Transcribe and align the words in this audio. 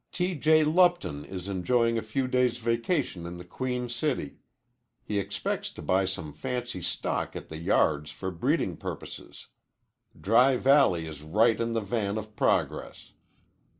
T. 0.11 0.33
J. 0.33 0.63
Lupton 0.63 1.23
is 1.25 1.47
enjoying 1.47 1.99
a 1.99 2.01
few 2.01 2.27
days 2.27 2.57
vacation 2.57 3.27
in 3.27 3.37
the 3.37 3.45
Queen 3.45 3.87
City. 3.87 4.37
He 5.03 5.19
expects 5.19 5.69
to 5.73 5.83
buy 5.83 6.05
some 6.05 6.33
fancy 6.33 6.81
stock 6.81 7.35
at 7.35 7.49
the 7.49 7.57
yards 7.59 8.09
for 8.09 8.31
breeding 8.31 8.77
purposes. 8.77 9.45
Dry 10.19 10.57
Valley 10.57 11.05
is 11.05 11.21
right 11.21 11.59
in 11.61 11.73
the 11.73 11.81
van 11.81 12.17
of 12.17 12.35
progress. 12.35 13.11